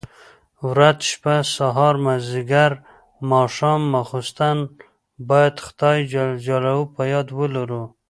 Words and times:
ورځ، 0.69 0.99
شپه، 1.11 1.35
سهار، 1.55 1.95
ماځيګر، 2.05 2.71
ماښام 3.31 3.81
او 3.85 3.91
ماخستن 3.93 4.57
بايد 5.29 5.55
خداى 5.65 5.99
جل 6.11 6.29
جلاله 6.45 6.85
په 6.93 7.01
ياد 7.13 7.27
ولرو. 7.39 7.83